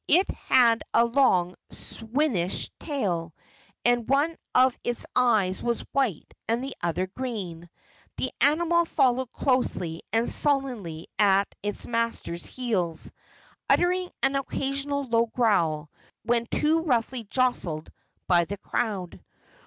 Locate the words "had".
0.31-0.81